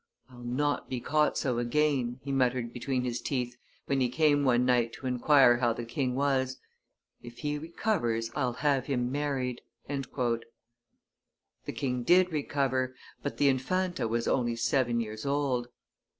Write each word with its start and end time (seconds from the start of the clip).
"I'll 0.31 0.39
not 0.39 0.89
be 0.89 0.99
caught 0.99 1.37
so 1.37 1.59
again," 1.59 2.19
he 2.23 2.31
muttered 2.31 2.73
between 2.73 3.03
his 3.03 3.21
teeth, 3.21 3.55
when 3.85 4.01
he 4.01 4.09
came 4.09 4.43
one 4.43 4.65
night 4.65 4.93
to 4.93 5.05
inquire 5.05 5.57
how 5.57 5.73
the 5.73 5.85
king 5.85 6.15
was, 6.15 6.57
"if 7.21 7.37
he 7.37 7.59
recovers, 7.59 8.31
I'll 8.35 8.53
have 8.65 8.87
him 8.87 9.11
married." 9.11 9.61
The 9.87 10.39
king 11.67 12.01
did 12.01 12.31
recover, 12.31 12.95
but 13.21 13.37
the 13.37 13.47
Infanta 13.47 14.07
was 14.07 14.27
only 14.27 14.55
seven 14.55 14.99
years 15.01 15.23
old. 15.23 15.67